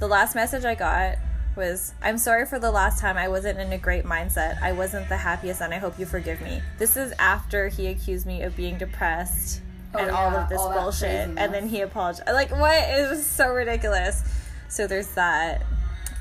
The 0.00 0.08
last 0.08 0.34
message 0.34 0.64
I 0.64 0.74
got 0.74 1.18
was, 1.54 1.92
"I'm 2.02 2.18
sorry 2.18 2.46
for 2.46 2.58
the 2.58 2.70
last 2.72 3.00
time 3.00 3.16
I 3.16 3.28
wasn't 3.28 3.60
in 3.60 3.72
a 3.72 3.78
great 3.78 4.04
mindset. 4.04 4.60
I 4.62 4.72
wasn't 4.72 5.08
the 5.08 5.18
happiest, 5.18 5.60
and 5.60 5.72
I 5.72 5.78
hope 5.78 5.98
you 5.98 6.06
forgive 6.06 6.40
me." 6.40 6.60
This 6.78 6.96
is 6.96 7.12
after 7.20 7.68
he 7.68 7.86
accused 7.86 8.26
me 8.26 8.42
of 8.42 8.56
being 8.56 8.76
depressed 8.78 9.60
and 9.98 10.10
Oh, 10.10 10.14
all 10.14 10.34
of 10.36 10.48
this 10.48 10.58
all 10.60 10.72
bullshit, 10.72 11.30
and 11.36 11.52
then 11.54 11.68
he 11.68 11.80
apologized. 11.80 12.28
Like, 12.28 12.50
what? 12.50 12.74
It 12.88 13.08
was 13.10 13.26
so 13.26 13.52
ridiculous. 13.52 14.22
So 14.68 14.86
there's 14.86 15.08
that. 15.08 15.62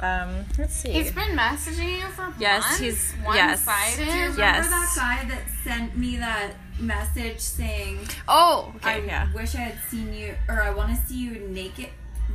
Um, 0.02 0.46
let's 0.58 0.74
see. 0.76 0.92
He's 0.92 1.12
been 1.12 1.36
messaging 1.38 2.00
you 2.00 2.08
for 2.08 2.34
Yes, 2.40 2.64
months. 2.64 2.80
he's- 2.80 3.14
one 3.24 3.36
yes. 3.36 3.62
sided. 3.62 4.08
Yes. 4.08 4.38
Remember 4.38 4.70
that 4.70 4.94
guy 4.96 5.26
that 5.30 5.42
sent 5.64 5.98
me 5.98 6.16
that 6.18 6.52
message 6.80 7.40
saying, 7.42 8.08
Oh, 8.28 8.72
Okay, 8.78 8.92
I 8.92 8.98
yeah. 9.00 9.28
wish 9.34 9.56
I 9.56 9.60
had 9.60 9.78
seen 9.90 10.14
you, 10.14 10.36
or 10.48 10.64
I 10.64 10.70
want 10.70 10.90
to 10.98 11.06
see 11.08 11.16
you 11.20 11.32
naked. 11.50 11.90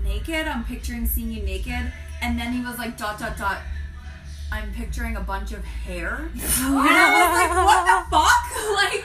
Naked? 0.05 0.47
I'm 0.47 0.65
picturing 0.65 1.07
seeing 1.07 1.33
you 1.33 1.43
naked. 1.43 1.91
And 2.21 2.39
then 2.39 2.53
he 2.53 2.61
was 2.63 2.77
like, 2.79 2.99
dot, 2.99 3.19
dot, 3.19 3.39
dot. 3.39 3.59
I'm 4.53 4.71
picturing 4.75 5.17
a 5.17 5.21
bunch 5.21 5.53
of 5.53 5.65
hair. 5.65 6.29
and 6.35 6.43
I 6.43 7.27
was 7.27 7.39
like, 7.41 7.65
what 7.65 7.87
the 7.87 8.11
fuck? 8.17 8.44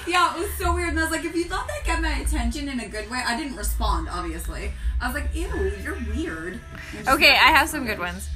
Yeah, 0.10 0.36
it 0.36 0.40
was 0.40 0.54
so 0.54 0.74
weird. 0.74 0.90
And 0.90 1.00
I 1.00 1.04
was 1.04 1.12
like, 1.12 1.24
if 1.24 1.36
you 1.36 1.46
thought 1.46 1.68
that 1.68 1.86
got 1.86 2.02
my 2.02 2.10
attention 2.20 2.68
in 2.68 2.80
a 2.80 2.88
good 2.88 3.10
way, 3.10 3.22
I 3.26 3.38
didn't 3.38 3.56
respond, 3.56 4.10
obviously. 4.10 4.72
I 5.00 5.08
was 5.08 5.16
like, 5.16 5.36
ew, 5.36 5.48
you're 5.84 5.98
weird. 6.14 6.60
Okay, 7.08 7.32
I 7.32 7.52
have 7.52 7.70
some 7.70 7.86
good 7.86 8.00
ones. 8.00 8.30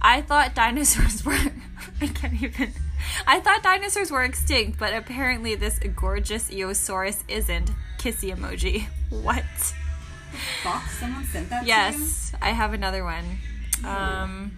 I 0.00 0.22
thought 0.22 0.54
dinosaurs 0.54 1.24
were. 1.24 1.38
I 2.00 2.06
can't 2.08 2.42
even. 2.42 2.72
I 3.26 3.40
thought 3.40 3.62
dinosaurs 3.62 4.10
were 4.10 4.22
extinct, 4.24 4.78
but 4.78 4.92
apparently 4.92 5.54
this 5.54 5.78
gorgeous 5.96 6.50
Eosaurus 6.50 7.22
isn't. 7.28 7.70
Kissy 7.98 8.34
emoji. 8.34 8.86
What? 9.10 9.42
Fuck, 10.62 10.86
someone 11.00 11.24
sent 11.24 11.48
that 11.48 11.60
to 11.60 11.64
you? 11.64 11.68
Yes, 11.68 12.34
I 12.42 12.50
have 12.50 12.74
another 12.74 13.02
one. 13.04 13.38
Um, 13.82 14.52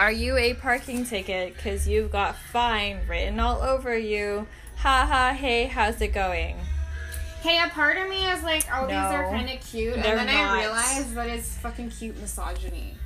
are 0.00 0.10
you 0.10 0.36
a 0.36 0.54
parking 0.54 1.04
ticket? 1.04 1.56
Cause 1.58 1.86
you've 1.86 2.10
got 2.10 2.36
fine 2.36 2.98
written 3.06 3.38
all 3.38 3.62
over 3.62 3.96
you. 3.96 4.48
Ha 4.82 5.06
ha. 5.08 5.32
Hey, 5.38 5.66
how's 5.66 6.00
it 6.00 6.08
going? 6.08 6.56
Hey, 7.40 7.62
a 7.64 7.68
part 7.68 7.98
of 7.98 8.08
me 8.08 8.26
is 8.26 8.42
like, 8.42 8.66
oh, 8.74 8.88
these 8.88 8.96
are 8.96 9.30
kind 9.30 9.48
of 9.48 9.60
cute, 9.60 9.94
and 9.94 10.02
then 10.02 10.26
not. 10.26 10.28
I 10.28 10.60
realize 10.60 11.14
that 11.14 11.28
it's 11.28 11.56
fucking 11.58 11.90
cute 11.90 12.20
misogyny. 12.20 12.96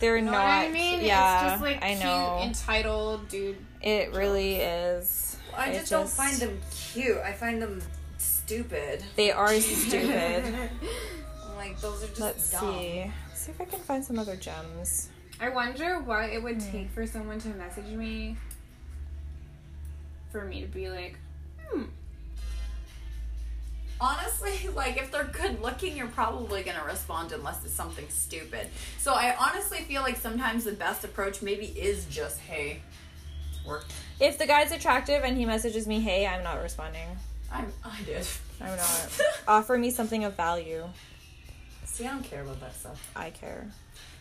They're 0.00 0.16
You 0.16 0.24
know 0.24 0.30
not. 0.30 0.44
what 0.44 0.70
I 0.70 0.70
mean? 0.70 1.04
Yeah, 1.04 1.42
it's 1.42 1.52
just 1.52 1.62
like 1.62 1.82
I 1.84 1.88
cute, 1.90 2.04
know. 2.04 2.40
entitled 2.42 3.28
dude. 3.28 3.58
it 3.82 4.14
really 4.14 4.56
is. 4.56 5.36
I 5.54 5.72
It 5.72 5.80
just 5.80 5.90
don't 5.90 6.08
find 6.08 6.38
them 6.38 6.58
cute. 6.70 7.18
I 7.18 7.32
find 7.32 7.60
them 7.60 7.82
stupid. 8.16 9.04
They 9.16 9.30
are 9.30 9.52
stupid. 9.60 10.42
I'm 11.44 11.56
like 11.56 11.78
those 11.82 12.02
are 12.02 12.08
just 12.08 12.20
Let's 12.20 12.50
dumb. 12.50 12.78
see. 12.78 13.12
See 13.34 13.50
if 13.50 13.60
I 13.60 13.66
can 13.66 13.80
find 13.80 14.02
some 14.02 14.18
other 14.18 14.36
gems. 14.36 15.10
I 15.38 15.50
wonder 15.50 15.98
what 16.00 16.30
it 16.30 16.42
would 16.42 16.62
hmm. 16.62 16.70
take 16.70 16.90
for 16.92 17.06
someone 17.06 17.40
to 17.40 17.48
message 17.48 17.88
me 17.88 18.38
for 20.32 20.44
me 20.44 20.60
to 20.60 20.66
be 20.66 20.88
like, 20.90 21.16
hmm. 21.70 21.82
Honestly, 24.00 24.68
like 24.74 24.96
if 24.96 25.10
they're 25.10 25.24
good 25.24 25.62
looking, 25.62 25.96
you're 25.96 26.06
probably 26.08 26.62
gonna 26.62 26.84
respond 26.84 27.32
unless 27.32 27.64
it's 27.64 27.74
something 27.74 28.06
stupid. 28.08 28.68
So 28.98 29.12
I 29.12 29.36
honestly 29.38 29.78
feel 29.78 30.02
like 30.02 30.16
sometimes 30.16 30.64
the 30.64 30.72
best 30.72 31.04
approach 31.04 31.42
maybe 31.42 31.66
is 31.66 32.06
just 32.06 32.40
hey, 32.40 32.82
work. 33.66 33.84
If 34.20 34.38
the 34.38 34.46
guy's 34.46 34.72
attractive 34.72 35.22
and 35.24 35.36
he 35.36 35.44
messages 35.44 35.86
me, 35.86 36.00
hey, 36.00 36.26
I'm 36.26 36.42
not 36.42 36.62
responding. 36.62 37.08
I'm 37.52 37.72
I 37.84 38.02
did. 38.04 38.26
I'm 38.60 38.76
not. 38.76 39.20
Offer 39.48 39.78
me 39.78 39.90
something 39.90 40.24
of 40.24 40.36
value. 40.36 40.84
See, 41.84 42.06
I 42.06 42.10
don't 42.10 42.22
care 42.22 42.42
about 42.42 42.60
that 42.60 42.74
stuff. 42.74 43.10
I 43.16 43.30
care. 43.30 43.66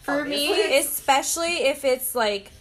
For 0.03 0.21
Obviously. 0.21 0.55
me, 0.55 0.77
Especially 0.79 1.55
if 1.67 1.83
it's 1.83 2.15
like 2.15 2.51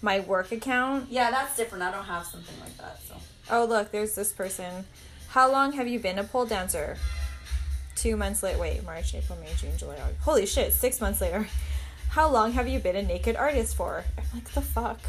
my 0.00 0.20
work 0.20 0.50
account. 0.52 1.08
Yeah, 1.10 1.30
that's 1.30 1.56
different. 1.56 1.84
I 1.84 1.92
don't 1.92 2.04
have 2.04 2.24
something 2.26 2.58
like 2.60 2.76
that. 2.78 2.98
So 3.06 3.14
Oh, 3.50 3.64
look, 3.64 3.90
there's 3.90 4.14
this 4.14 4.32
person. 4.32 4.84
How 5.28 5.50
long 5.50 5.72
have 5.72 5.88
you 5.88 5.98
been 5.98 6.18
a 6.18 6.24
pole 6.24 6.46
dancer? 6.46 6.96
Two 7.96 8.16
months 8.16 8.42
late. 8.42 8.58
Wait, 8.58 8.84
March, 8.84 9.14
April, 9.14 9.38
May, 9.40 9.52
June, 9.56 9.76
July, 9.76 9.96
August. 10.00 10.20
Holy 10.22 10.46
shit, 10.46 10.72
six 10.72 11.00
months 11.00 11.20
later. 11.20 11.46
How 12.10 12.28
long 12.28 12.52
have 12.52 12.68
you 12.68 12.78
been 12.78 12.96
a 12.96 13.02
naked 13.02 13.36
artist 13.36 13.74
for? 13.76 14.04
I'm 14.18 14.24
like, 14.34 14.50
the 14.50 14.60
fuck? 14.60 15.00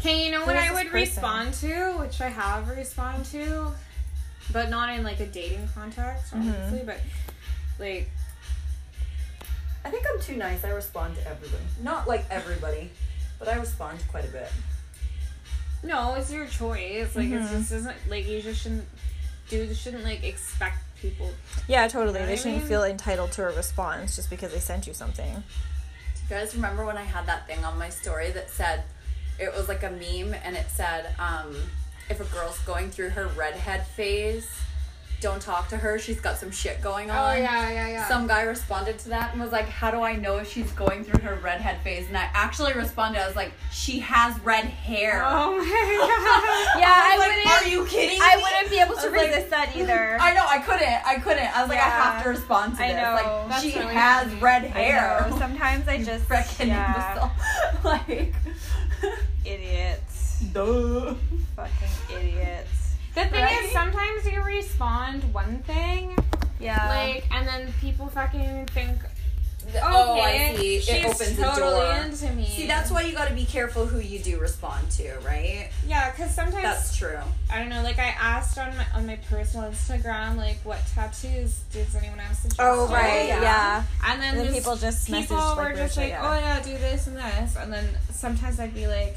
Okay, 0.00 0.24
you 0.24 0.32
know 0.32 0.44
what 0.44 0.56
I 0.56 0.72
would 0.72 0.86
person? 0.88 0.92
respond 0.94 1.54
to, 1.54 1.92
which 2.00 2.20
I 2.20 2.28
have 2.28 2.68
responded 2.68 3.24
to, 3.30 3.70
but 4.52 4.68
not 4.68 4.90
in 4.96 5.04
like 5.04 5.20
a 5.20 5.26
dating 5.26 5.68
context, 5.74 6.34
Mm-hmm. 6.34 6.48
obviously, 6.50 6.82
but 6.84 6.98
like 7.78 8.10
I 9.84 9.90
think 9.90 10.04
I'm 10.12 10.20
too 10.20 10.36
nice. 10.36 10.64
I 10.64 10.70
respond 10.70 11.14
to 11.16 11.28
everybody. 11.28 11.62
Not 11.82 12.08
like 12.08 12.24
everybody, 12.30 12.90
but 13.38 13.46
I 13.48 13.54
respond 13.56 14.00
to 14.00 14.08
quite 14.08 14.24
a 14.24 14.28
bit. 14.28 14.48
No, 15.82 16.14
it's 16.14 16.32
your 16.32 16.46
choice. 16.46 17.14
Like 17.16 17.26
Mm-hmm. 17.26 17.34
it 17.46 17.58
just 17.58 17.72
isn't 17.72 17.96
like 18.08 18.26
you 18.28 18.40
just 18.40 18.62
shouldn't 18.62 18.84
dudes 19.48 19.78
shouldn't 19.80 20.04
like 20.04 20.22
expect 20.24 20.76
people. 21.00 21.30
Yeah, 21.68 21.86
totally. 21.88 22.20
know 22.20 22.26
They 22.26 22.36
shouldn't 22.36 22.58
mean? 22.58 22.68
feel 22.68 22.84
entitled 22.84 23.32
to 23.32 23.42
a 23.48 23.54
response 23.54 24.16
just 24.16 24.30
because 24.30 24.52
they 24.52 24.60
sent 24.60 24.86
you 24.86 24.94
something. 24.94 25.32
Do 25.34 26.34
you 26.34 26.40
guys 26.40 26.54
remember 26.54 26.86
when 26.86 26.96
I 26.96 27.02
had 27.02 27.26
that 27.26 27.46
thing 27.46 27.64
on 27.64 27.76
my 27.78 27.88
story 27.88 28.30
that 28.30 28.48
said 28.50 28.84
it 29.38 29.52
was 29.54 29.68
like 29.68 29.82
a 29.82 29.90
meme 29.90 30.34
and 30.44 30.56
it 30.56 30.66
said, 30.70 31.14
um, 31.18 31.54
if 32.08 32.20
a 32.20 32.24
girl's 32.34 32.58
going 32.60 32.90
through 32.90 33.10
her 33.10 33.26
redhead 33.36 33.86
phase, 33.88 34.48
don't 35.22 35.40
talk 35.40 35.68
to 35.68 35.76
her. 35.76 35.98
She's 35.98 36.20
got 36.20 36.36
some 36.36 36.50
shit 36.50 36.82
going 36.82 37.10
oh, 37.10 37.14
on. 37.14 37.36
Oh 37.36 37.38
yeah, 37.38 37.70
yeah, 37.70 37.88
yeah. 37.88 38.08
Some 38.08 38.26
guy 38.26 38.42
responded 38.42 38.98
to 39.00 39.08
that 39.10 39.32
and 39.32 39.40
was 39.40 39.52
like, 39.52 39.66
How 39.68 39.90
do 39.90 40.02
I 40.02 40.16
know 40.16 40.36
if 40.38 40.50
she's 40.52 40.70
going 40.72 41.04
through 41.04 41.20
her 41.20 41.36
redhead 41.36 41.80
phase? 41.82 42.08
And 42.08 42.16
I 42.18 42.28
actually 42.34 42.74
responded, 42.74 43.22
I 43.22 43.26
was 43.26 43.36
like, 43.36 43.52
She 43.70 44.00
has 44.00 44.38
red 44.40 44.64
hair. 44.64 45.22
Oh 45.24 45.56
my 45.56 45.64
god. 45.64 46.80
Yeah, 46.80 46.92
I, 46.92 47.14
I 47.14 47.18
like, 47.18 47.28
wouldn't. 47.28 47.62
Are 47.62 47.68
you 47.68 47.86
kidding 47.86 48.18
me? 48.18 48.20
I 48.22 48.36
wouldn't 48.42 48.70
be 48.70 48.78
able 48.80 48.94
to 48.96 49.06
I 49.06 49.10
was 49.10 49.30
like- 49.30 49.50
that 49.50 49.72
either. 49.76 50.18
I 50.20 50.34
know, 50.34 50.44
I 50.46 50.58
couldn't. 50.58 51.06
I 51.06 51.16
couldn't. 51.20 51.56
I 51.56 51.60
was 51.62 51.68
like, 51.70 51.78
I 51.78 51.88
have 51.88 52.22
to 52.24 52.28
respond 52.28 52.76
to 52.76 52.82
I 52.84 52.88
this. 52.88 52.96
know. 52.96 53.12
Like, 53.14 53.48
That's 53.48 53.62
she 53.62 53.78
really 53.78 53.94
has 53.94 54.26
funny. 54.28 54.40
red 54.40 54.64
I 54.64 54.66
hair. 54.68 55.26
know. 55.30 55.38
Sometimes 55.38 55.88
I 55.88 56.02
just 56.02 56.28
Freaking 56.28 56.66
yeah, 56.68 57.30
like, 57.84 58.34
idiots, 59.44 60.40
duh. 60.52 61.14
fucking 61.56 62.16
idiots. 62.18 62.81
The 63.14 63.24
thing 63.26 63.42
Right? 63.42 63.64
is, 63.64 63.72
sometimes 63.72 64.26
you 64.26 64.42
respond 64.42 65.32
one 65.34 65.58
thing, 65.66 66.16
Yeah. 66.58 66.88
like, 66.88 67.24
and 67.30 67.46
then 67.46 67.72
people 67.80 68.06
fucking 68.08 68.66
think, 68.66 68.98
Oh, 69.80 70.20
I 70.20 70.56
see. 70.56 70.76
It 70.78 70.82
she's 70.82 71.04
opens 71.04 71.36
the 71.36 71.42
totally 71.44 71.84
door. 71.86 71.94
into 72.04 72.30
me. 72.32 72.46
See, 72.48 72.66
that's 72.66 72.90
why 72.90 73.02
you 73.02 73.14
gotta 73.14 73.32
be 73.32 73.44
careful 73.44 73.86
who 73.86 74.00
you 74.00 74.18
do 74.18 74.40
respond 74.40 74.90
to, 74.92 75.14
right? 75.20 75.68
yeah, 75.86 76.10
because 76.10 76.34
sometimes 76.34 76.64
That's 76.64 76.96
true. 76.96 77.20
I 77.48 77.60
don't 77.60 77.68
know. 77.68 77.80
Like 77.82 77.98
I 78.00 78.08
asked 78.20 78.58
on 78.58 78.76
my 78.76 78.84
on 78.92 79.06
my 79.06 79.16
personal 79.30 79.70
Instagram, 79.70 80.36
like 80.36 80.56
what 80.64 80.80
tattoos 80.94 81.60
does 81.72 81.94
anyone 81.94 82.18
have 82.18 82.36
suggested? 82.36 82.60
oh 82.60 82.88
right, 82.88 83.28
yeah. 83.28 83.40
yeah. 83.40 83.82
And 84.04 84.20
then, 84.20 84.30
And 84.30 84.38
then 84.40 84.46
just- 84.46 84.58
people 84.58 84.76
just 84.76 85.06
people 85.06 85.20
message 85.36 85.56
were 85.56 85.62
like 85.62 85.76
just 85.76 85.96
weird 85.96 86.10
like, 86.10 86.18
shit, 86.20 86.28
oh 86.28 86.34
yeah. 86.34 86.56
yeah, 86.56 86.62
do 86.64 86.78
this 86.78 87.06
and 87.06 87.16
this, 87.16 87.56
and 87.56 87.72
then 87.72 87.88
sometimes 88.10 88.58
I'd 88.58 88.74
be 88.74 88.88
like, 88.88 89.16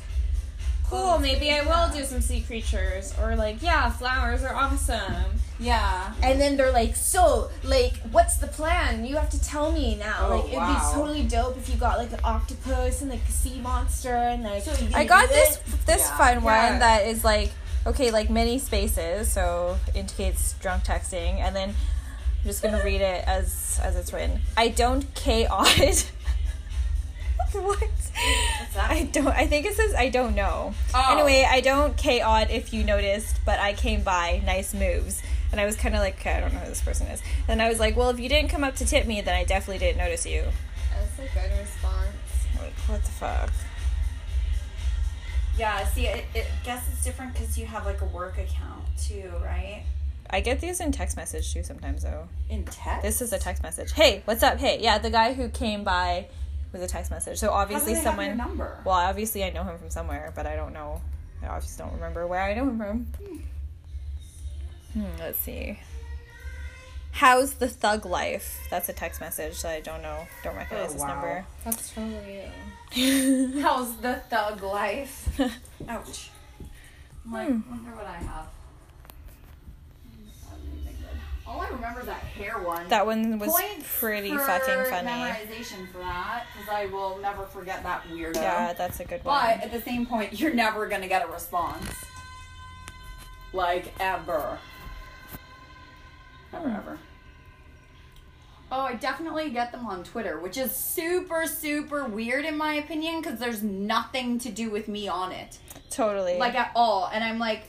cool, 0.90 1.00
Oh, 1.16 1.20
maybe 1.20 1.52
I 1.52 1.62
will 1.62 1.94
do 1.94 2.04
some 2.06 2.22
sea 2.22 2.42
creatures, 2.42 3.14
or 3.22 3.36
like, 3.36 3.62
yeah, 3.62 3.90
flowers 3.92 4.44
are 4.44 4.56
awesome. 4.56 5.26
Yeah. 5.60 6.14
And 6.22 6.40
then 6.42 6.58
they're 6.58 6.72
like, 6.72 6.96
so, 6.96 7.50
like, 7.64 7.94
what's 8.12 8.38
the 8.38 8.48
plan? 8.48 9.06
You 9.06 9.16
have 9.16 9.30
to 9.30 9.42
tell 9.42 9.72
me 9.72 9.96
now. 9.96 10.28
Oh, 10.28 10.36
like, 10.36 10.46
it'd 10.48 10.58
wow. 10.58 10.74
be 10.92 10.94
totally 10.96 11.24
dope 11.24 11.58
if 11.58 11.70
you 11.70 11.76
got 11.76 11.98
like 11.98 12.12
an 12.12 12.20
octopus 12.24 13.02
and 13.02 13.10
like 13.10 13.22
a 13.28 13.32
sea 13.32 13.60
monster 13.62 14.14
and 14.14 14.44
like. 14.44 14.64
So 14.64 14.74
I 14.94 15.06
got 15.06 15.30
this 15.30 15.60
this 15.86 16.02
Yeah. 16.02 16.18
fun 16.18 16.44
Yeah. 16.44 16.72
one 16.72 16.80
that 16.80 17.06
is 17.08 17.24
like 17.24 17.52
okay, 17.88 18.10
like 18.12 18.30
many 18.30 18.58
spaces, 18.60 19.32
so 19.32 19.78
indicates 19.94 20.54
drunk 20.60 20.84
texting, 20.84 21.40
and 21.40 21.56
then 21.56 21.70
I'm 21.70 22.44
just 22.44 22.62
gonna 22.62 22.84
read 22.84 23.00
it 23.02 23.24
as 23.28 23.80
as 23.82 23.96
it's 23.96 24.12
written. 24.12 24.42
I 24.58 24.68
don't 24.70 25.06
K 25.16 25.46
odd. 25.48 25.68
what? 27.62 27.90
I 28.78 29.10
don't. 29.12 29.28
I 29.28 29.48
think 29.48 29.66
it 29.66 29.76
says 29.76 29.94
I 29.94 30.10
don't 30.10 30.36
know. 30.36 30.74
Oh. 30.94 31.08
Anyway, 31.12 31.48
I 31.50 31.62
don't 31.62 31.96
K 31.96 32.22
odd 32.22 32.50
if 32.50 32.74
you 32.74 32.84
noticed, 32.84 33.40
but 33.46 33.60
I 33.60 33.74
came 33.74 34.04
by. 34.04 34.42
Nice 34.46 34.74
moves. 34.74 35.22
And 35.52 35.62
I 35.62 35.66
was 35.66 35.76
kind 35.76 35.96
of 35.96 36.02
like, 36.02 36.16
okay, 36.16 36.34
I 36.34 36.42
don't 36.42 36.54
know 36.54 36.60
who 36.60 36.70
this 36.70 36.82
person 36.82 37.08
is. 37.08 37.22
And 37.48 37.62
I 37.62 37.70
was 37.70 37.80
like, 37.80 37.96
well, 37.96 38.10
if 38.10 38.20
you 38.20 38.28
didn't 38.28 38.50
come 38.50 38.64
up 38.64 38.76
to 38.78 38.86
tip 38.86 39.06
me, 39.06 39.22
then 39.22 39.36
I 39.36 39.46
definitely 39.46 39.78
didn't 39.78 40.00
notice 40.00 40.26
you. 40.26 40.44
That's 40.92 41.32
a 41.32 41.34
good 41.34 41.60
response. 41.60 42.08
Like, 42.60 42.74
what 42.88 43.04
the 43.04 43.12
fuck? 43.12 43.52
Yeah, 45.58 45.86
see, 45.88 46.08
it, 46.08 46.26
it 46.34 46.48
guess 46.66 46.86
it's 46.92 47.04
different 47.04 47.34
because 47.34 47.58
you 47.58 47.66
have 47.68 47.86
like 47.86 48.02
a 48.02 48.06
work 48.06 48.38
account 48.38 48.84
too, 48.98 49.32
right? 49.42 49.84
I 50.30 50.42
get 50.42 50.60
these 50.60 50.82
in 50.82 50.92
text 50.92 51.16
message 51.16 51.54
too 51.54 51.64
sometimes 51.64 52.04
though. 52.04 52.28
In 52.50 52.66
text. 52.66 53.04
This 53.04 53.22
is 53.22 53.32
a 53.32 53.40
text 53.40 53.64
message. 53.64 53.94
Hey, 53.94 54.24
what's 54.26 54.44
up? 54.44 54.58
Hey, 54.58 54.80
yeah, 54.82 54.98
the 54.98 55.10
guy 55.10 55.34
who 55.34 55.48
came 55.48 55.86
by 55.86 56.28
was 56.76 56.84
a 56.84 56.88
text 56.88 57.10
message. 57.12 57.38
So 57.40 57.48
How 57.48 57.54
do 57.54 57.74
obviously 57.74 57.94
have 57.96 58.04
someone. 58.04 58.26
your 58.28 58.36
number. 58.36 58.80
Well, 58.86 58.96
obviously 58.96 59.44
I 59.44 59.50
know 59.50 59.64
him 59.64 59.78
from 59.78 59.90
somewhere, 59.90 60.32
but 60.36 60.46
I 60.46 60.56
don't 60.56 60.74
know. 60.74 61.02
I 61.44 61.48
obviously 61.48 61.84
don't 61.84 61.94
remember 61.94 62.28
where 62.28 62.42
I 62.42 62.54
know 62.54 62.64
him 62.70 62.78
from. 62.78 63.08
Hmm, 64.94 65.06
let's 65.20 65.40
see. 65.40 65.80
How's 67.12 67.54
the 67.56 67.68
thug 67.70 68.06
life? 68.06 68.60
That's 68.70 68.90
a 68.90 68.94
text 68.94 69.22
message 69.22 69.62
that 69.62 69.72
I 69.76 69.80
don't 69.80 70.02
know. 70.02 70.28
Don't 70.44 70.56
recognize 70.56 70.90
Oh, 70.90 70.94
this 70.94 71.02
wow. 71.02 71.08
number. 71.08 71.46
That's 71.64 71.94
totally 71.94 72.42
you. 72.94 73.62
How's 73.62 73.96
the 73.98 74.16
thug 74.30 74.62
life? 74.62 75.40
Ouch. 75.88 76.30
I'm 77.26 77.32
like, 77.32 77.48
Hmm. 77.48 77.70
wonder 77.70 77.92
what 77.96 78.06
I 78.06 78.18
have. 78.18 78.48
Not 81.48 81.56
anything 81.56 81.62
good. 81.62 81.62
All 81.62 81.62
I 81.62 81.70
remember 81.70 82.00
is 82.02 82.06
that 82.08 82.20
hair 82.20 82.60
one. 82.60 82.88
That 82.90 83.06
one 83.06 83.40
was 83.40 83.52
Points 83.52 84.00
pretty 84.00 84.30
fucking 84.30 84.86
funny. 84.90 85.08
Memorization 85.08 85.92
for 85.92 86.00
that, 86.00 86.46
because 86.54 86.70
I 86.70 86.86
will 86.88 87.18
never 87.22 87.46
forget 87.46 87.84
that 87.84 88.04
weirdo. 88.12 88.36
Yeah, 88.36 88.74
that's 88.74 89.00
a 89.00 89.06
good 89.06 89.24
one. 89.24 89.36
But 89.36 89.64
at 89.64 89.72
the 89.72 89.82
same 89.82 90.06
point, 90.06 90.40
you're 90.40 90.54
never 90.54 90.88
gonna 90.88 91.08
get 91.08 91.24
a 91.24 91.32
response. 91.32 92.06
Like 93.54 93.94
ever. 94.00 94.58
Ever, 96.54 96.70
hmm. 96.70 96.76
ever. 96.76 97.00
Oh, 98.72 98.82
I 98.82 98.96
definitely 98.96 99.52
get 99.52 99.72
them 99.72 99.86
on 99.86 100.04
Twitter, 100.04 100.40
which 100.40 100.58
is 100.58 100.76
super, 100.76 101.46
super 101.46 102.06
weird 102.06 102.46
in 102.46 102.58
my 102.58 102.74
opinion, 102.74 103.22
because 103.22 103.40
there's 103.40 103.62
nothing 103.62 104.40
to 104.40 104.50
do 104.50 104.72
with 104.72 104.88
me 104.88 105.08
on 105.08 105.32
it. 105.32 105.60
Totally. 105.92 106.38
Like 106.38 106.56
at 106.56 106.72
all. 106.76 107.10
And 107.14 107.24
I'm 107.24 107.38
like, 107.38 107.64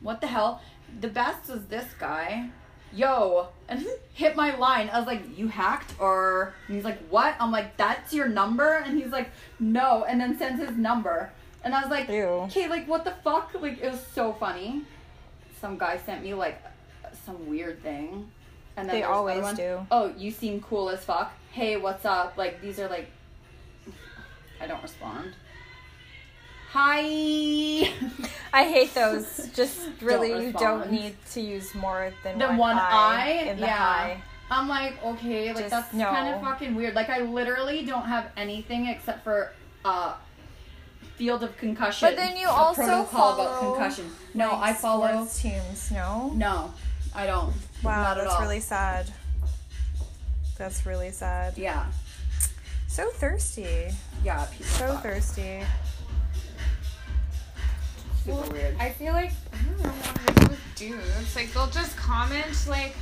what 0.00 0.20
the 0.20 0.26
hell? 0.26 0.60
The 1.00 1.08
best 1.08 1.48
is 1.48 1.64
this 1.66 1.86
guy. 1.98 2.50
Yo, 2.94 3.48
and 3.68 3.84
hit 4.12 4.36
my 4.36 4.56
line. 4.56 4.88
I 4.90 4.98
was 4.98 5.06
like, 5.06 5.36
you 5.36 5.48
hacked? 5.48 5.94
Or 5.98 6.54
and 6.66 6.76
he's 6.76 6.84
like, 6.84 6.98
what? 7.08 7.34
I'm 7.40 7.50
like, 7.50 7.76
that's 7.76 8.12
your 8.12 8.28
number? 8.28 8.76
And 8.78 8.96
he's 8.96 9.10
like, 9.10 9.30
no. 9.58 10.04
And 10.04 10.20
then 10.20 10.38
sends 10.38 10.60
his 10.60 10.76
number. 10.76 11.30
And 11.64 11.74
I 11.74 11.80
was 11.80 11.90
like, 11.90 12.08
okay, 12.10 12.68
like 12.68 12.86
what 12.86 13.04
the 13.04 13.14
fuck? 13.24 13.52
Like 13.58 13.80
it 13.80 13.90
was 13.90 14.06
so 14.14 14.32
funny. 14.34 14.82
Some 15.60 15.78
guy 15.78 15.96
sent 15.96 16.22
me 16.22 16.34
like 16.34 16.62
some 17.24 17.48
weird 17.48 17.82
thing. 17.82 18.30
And 18.76 18.88
then 18.88 18.96
They 18.96 19.02
always 19.02 19.42
one, 19.42 19.56
do. 19.56 19.86
Oh, 19.90 20.12
you 20.16 20.30
seem 20.30 20.60
cool 20.60 20.90
as 20.90 21.04
fuck. 21.04 21.32
Hey, 21.52 21.76
what's 21.76 22.04
up? 22.04 22.36
Like 22.36 22.60
these 22.60 22.78
are 22.78 22.88
like 22.88 23.08
I 24.60 24.66
don't 24.66 24.82
respond. 24.82 25.34
Hi. 26.76 27.88
I 28.52 28.64
hate 28.64 28.94
those. 28.94 29.48
Just 29.54 29.78
really, 30.02 30.46
you 30.46 30.52
don't 30.52 30.90
need 30.90 31.14
to 31.30 31.40
use 31.40 31.72
more 31.72 32.12
than 32.24 32.36
the 32.36 32.48
one, 32.48 32.58
one 32.58 32.78
eye, 32.78 33.46
in 33.46 33.60
the 33.60 33.66
yeah. 33.66 33.76
high. 33.76 34.22
I'm 34.50 34.68
like, 34.68 35.00
okay, 35.04 35.52
like 35.54 35.58
Just 35.58 35.70
that's 35.70 35.92
no. 35.94 36.10
kind 36.10 36.34
of 36.34 36.40
fucking 36.40 36.74
weird. 36.74 36.96
Like 36.96 37.10
I 37.10 37.20
literally 37.20 37.86
don't 37.86 38.06
have 38.06 38.32
anything 38.36 38.86
except 38.86 39.22
for 39.22 39.52
uh 39.84 40.14
field 41.14 41.44
of 41.44 41.56
concussion. 41.58 42.08
But 42.08 42.16
then 42.16 42.36
you 42.36 42.48
also 42.48 42.82
protocol 42.82 43.34
about 43.34 43.60
follow, 43.60 43.74
concussion. 43.74 44.10
No, 44.34 44.48
like, 44.48 44.62
I 44.62 44.72
follow. 44.72 45.28
teams. 45.32 45.92
No. 45.92 46.32
No, 46.34 46.74
I 47.14 47.26
don't. 47.26 47.54
Wow, 47.84 48.14
that's 48.14 48.34
all. 48.34 48.40
really 48.40 48.58
sad. 48.58 49.12
That's 50.58 50.84
really 50.84 51.12
sad. 51.12 51.56
Yeah, 51.56 51.86
So 52.88 53.10
thirsty. 53.10 53.90
yeah. 54.24 54.44
So 54.60 54.88
fuck. 54.88 55.04
thirsty. 55.04 55.62
Super 58.24 58.52
weird. 58.52 58.76
I 58.78 58.90
feel 58.90 59.12
like 59.12 59.32
I 59.52 59.62
don't 59.64 59.82
know 59.82 59.90
what 59.90 60.30
it 60.30 60.42
is 60.42 60.48
with 60.48 60.60
dudes. 60.76 61.36
Like 61.36 61.52
they'll 61.52 61.66
just 61.66 61.94
comment 61.96 62.66
like 62.66 62.96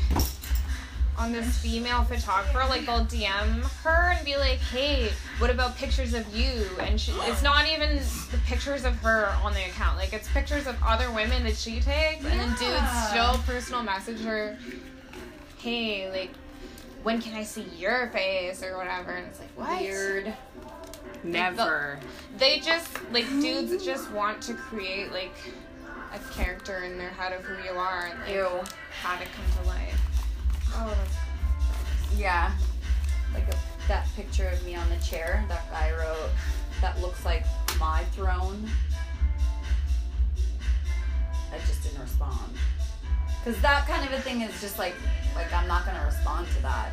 on 1.16 1.30
this 1.30 1.58
female 1.58 2.02
photographer, 2.04 2.58
like 2.68 2.86
they'll 2.86 3.04
DM 3.04 3.62
her 3.82 4.12
and 4.16 4.24
be 4.24 4.36
like, 4.36 4.58
"Hey, 4.58 5.12
what 5.38 5.50
about 5.50 5.76
pictures 5.76 6.14
of 6.14 6.26
you?" 6.34 6.66
And 6.80 7.00
she, 7.00 7.12
it's 7.12 7.42
not 7.42 7.68
even 7.68 7.98
the 8.32 8.38
pictures 8.46 8.84
of 8.84 8.96
her 8.96 9.26
on 9.44 9.54
the 9.54 9.64
account. 9.66 9.96
Like 9.96 10.12
it's 10.12 10.28
pictures 10.28 10.66
of 10.66 10.76
other 10.84 11.10
women 11.12 11.44
that 11.44 11.56
she 11.56 11.80
tags, 11.80 12.24
and 12.24 12.40
then 12.40 12.48
dudes 12.58 13.08
still 13.08 13.38
personal 13.46 13.82
message 13.82 14.20
her, 14.22 14.58
"Hey, 15.58 16.10
like." 16.10 16.30
When 17.02 17.20
can 17.20 17.34
I 17.34 17.42
see 17.42 17.66
your 17.76 18.10
face 18.10 18.62
or 18.62 18.76
whatever? 18.76 19.10
And 19.10 19.26
it's 19.26 19.40
like, 19.40 19.48
what? 19.56 19.80
Weird. 19.80 20.32
Never. 21.24 21.98
They 22.38 22.58
just 22.60 22.98
like 23.12 23.28
dudes 23.28 23.84
just 23.84 24.10
want 24.10 24.42
to 24.42 24.54
create 24.54 25.12
like 25.12 25.34
a 26.14 26.18
character 26.34 26.78
in 26.84 26.98
their 26.98 27.10
head 27.10 27.32
of 27.32 27.44
who 27.44 27.62
you 27.64 27.78
are 27.78 28.06
and 28.06 28.18
like 28.20 28.30
Ew. 28.30 28.48
have 29.02 29.20
it 29.20 29.28
come 29.34 29.62
to 29.62 29.68
life. 29.68 30.00
Oh, 30.74 30.96
that's 30.96 32.18
Yeah. 32.18 32.52
Like 33.34 33.48
a, 33.48 33.56
that 33.88 34.06
picture 34.16 34.48
of 34.48 34.64
me 34.64 34.74
on 34.74 34.88
the 34.90 34.96
chair. 34.96 35.44
That 35.48 35.70
guy 35.70 35.92
wrote. 35.92 36.30
That 36.80 37.00
looks 37.00 37.24
like 37.24 37.44
my 37.78 38.02
throne. 38.12 38.68
I 41.52 41.58
just 41.66 41.82
didn't 41.82 42.00
respond. 42.00 42.54
Cause 43.44 43.60
that 43.60 43.86
kind 43.86 44.06
of 44.06 44.12
a 44.18 44.22
thing 44.22 44.40
is 44.42 44.60
just 44.60 44.78
like, 44.78 44.94
like 45.34 45.52
I'm 45.52 45.66
not 45.66 45.84
gonna 45.84 46.04
respond 46.04 46.46
to 46.56 46.62
that. 46.62 46.90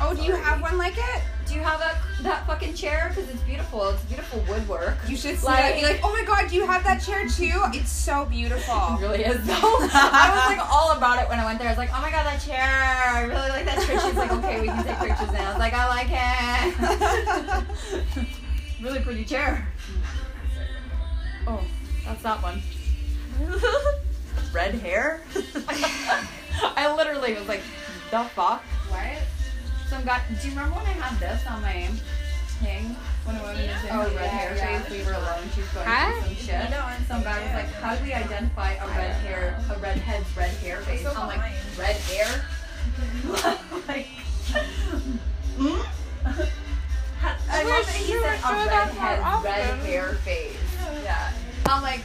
Oh, 0.00 0.12
do 0.14 0.22
you 0.22 0.34
have 0.34 0.60
one 0.60 0.76
like 0.76 0.94
it? 0.96 1.22
Do 1.46 1.54
you 1.54 1.60
have 1.60 1.78
that 1.78 1.96
that 2.22 2.46
fucking 2.46 2.74
chair? 2.74 3.12
Cause 3.14 3.28
it's 3.28 3.42
beautiful. 3.42 3.88
It's 3.90 4.02
beautiful 4.04 4.42
woodwork. 4.48 4.96
You 5.08 5.16
should 5.16 5.36
see 5.38 5.46
Like- 5.46 5.74
that. 5.74 5.76
Be 5.76 5.82
like, 5.86 6.00
oh 6.02 6.12
my 6.12 6.24
god, 6.24 6.48
do 6.50 6.56
you 6.56 6.66
have 6.66 6.82
that 6.84 7.00
chair 7.02 7.28
too? 7.28 7.52
It's 7.72 7.90
so 7.92 8.24
beautiful. 8.24 8.74
It 8.96 9.00
really 9.00 9.24
is 9.24 9.46
though. 9.46 9.52
I 9.92 10.30
was 10.34 10.56
like 10.56 10.72
all 10.72 10.92
about 10.92 11.22
it 11.22 11.28
when 11.28 11.38
I 11.38 11.44
went 11.44 11.58
there. 11.58 11.68
I 11.68 11.70
was 11.72 11.78
like, 11.78 11.90
oh 11.94 12.00
my 12.00 12.10
god, 12.10 12.24
that 12.26 12.40
chair! 12.40 12.60
I 13.14 13.22
really 13.22 13.48
like 13.50 13.64
that 13.66 13.86
chair. 13.86 14.00
She's 14.00 14.14
like, 14.14 14.32
okay, 14.32 14.60
we 14.62 14.66
can 14.68 14.84
take 14.84 14.98
pictures 14.98 15.32
now. 15.32 15.44
I 15.44 15.50
was 15.50 15.58
like, 15.58 15.74
I 15.74 15.86
like 15.88 16.08
it. 18.18 18.24
really 18.82 19.00
pretty 19.00 19.24
chair. 19.24 19.68
Oh, 21.46 21.62
that's 22.04 22.22
that 22.22 22.42
one. 22.42 22.62
Red 24.52 24.74
hair. 24.76 25.20
I 26.76 26.92
literally 26.96 27.34
was 27.34 27.46
like, 27.48 27.60
the 28.10 28.24
fuck. 28.34 28.62
What? 28.88 29.18
Some 29.88 30.04
guy. 30.04 30.22
Do 30.40 30.48
you 30.48 30.54
remember 30.54 30.76
when 30.76 30.86
I 30.86 30.92
had 30.92 31.18
this 31.20 31.46
on 31.46 31.62
my 31.62 31.86
thing? 32.62 32.96
When 33.24 33.36
a 33.36 33.40
woman 33.40 33.56
is 33.56 33.84
in 33.84 33.90
Oh, 33.90 34.02
her 34.02 34.16
red 34.16 34.30
hair 34.30 34.56
yeah. 34.56 34.80
phase, 34.82 34.90
we 34.90 35.04
were 35.04 35.12
alone. 35.16 35.48
She 35.54 35.60
was 35.60 35.70
going 35.70 35.86
Huh? 35.86 36.12
through 36.22 36.34
some 36.36 36.46
shit. 36.46 37.08
some 37.08 37.22
guy 37.22 37.40
was 37.42 37.52
like, 37.54 37.72
"How 37.80 37.94
do 37.96 38.04
we 38.04 38.12
identify 38.12 38.72
a 38.74 38.86
red 38.88 39.12
hair, 39.24 39.60
a 39.70 39.78
redhead's 39.78 40.36
red 40.36 40.50
hair 40.58 40.80
phase?" 40.82 41.02
so 41.02 41.10
I'm 41.16 41.28
like. 41.28 41.40
"Red 41.78 41.96
hair." 41.96 42.44
like, 43.88 44.06
hmm? 45.56 45.80
I 47.48 47.62
love 47.62 47.86
that 47.86 47.96
he 47.96 48.12
said 48.12 48.38
a 48.44 48.66
redhead's 48.66 49.44
red 49.44 49.78
hair 49.80 50.12
phase. 50.24 50.56
Yeah. 51.02 51.32
I'm 51.66 51.82
like, 51.82 52.04